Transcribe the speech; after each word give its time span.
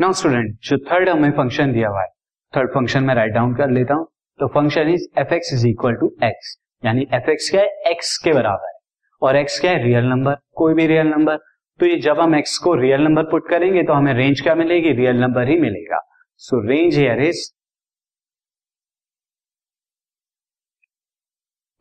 Now 0.00 0.12
student 0.12 0.58
जो 0.64 0.76
third 0.90 1.08
हमें 1.08 1.30
function 1.36 1.72
दिया 1.72 1.88
हुआ 1.88 2.00
है 2.02 2.08
थर्ड 2.52 2.70
फ़ंक्शन 2.74 3.04
में 3.04 3.14
राइट 3.14 3.32
डाउन 3.34 3.54
कर 3.54 3.70
लेता 3.70 3.94
हूँ 3.94 4.06
तो 4.40 4.46
function 4.48 4.88
is 4.88 5.06
F 5.20 5.32
X 5.34 5.52
is 5.52 5.66
equal 5.68 5.94
to 6.00 6.06
X 6.24 6.56
यानी 6.82 7.06
एफ़ 7.14 7.30
एक्स 7.30 7.48
क्या 7.50 7.60
है? 7.62 7.68
एक्स 7.90 8.16
के 8.24 8.32
बराबर 8.32 8.68
है। 8.68 8.78
और 9.22 9.36
एक्स 9.36 9.58
क्या 9.60 9.70
है? 9.70 9.82
रियल 9.84 10.04
नंबर 10.04 10.36
कोई 10.56 10.74
भी 10.74 10.86
रियल 10.86 11.06
नंबर 11.08 11.36
तो 11.80 11.86
ये 11.86 11.96
जब 12.00 12.20
हम 12.20 12.34
एक्स 12.34 12.56
को 12.58 12.74
रियल 12.74 13.02
नंबर 13.02 13.24
पुट 13.30 13.48
करेंगे 13.50 13.82
तो 13.82 13.92
हमें 13.92 14.12
रेंज 14.14 14.40
क्या 14.40 14.54
मिलेगी? 14.54 14.92
रियल 14.92 15.20
नंबर 15.20 15.48
ही 15.48 15.58
मिलेगा। 15.60 16.00
So 16.36 16.60
range 16.68 16.96
here 16.96 17.20
is 17.22 17.42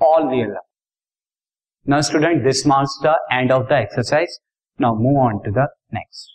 all 0.00 0.28
real 0.30 0.48
number 0.48 0.64
now 1.86 2.00
student 2.02 2.42
this 2.44 2.66
marks 2.66 2.98
the 3.04 3.14
end 3.32 3.52
of 3.52 3.68
the 3.68 3.80
exercise 3.82 4.38
now 4.78 4.98
move 5.02 5.20
on 5.26 5.38
to 5.44 5.52
the 5.52 5.68
next 5.94 6.34